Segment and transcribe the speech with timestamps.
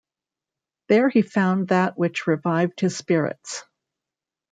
[0.87, 3.63] There he found that which revived his spirits.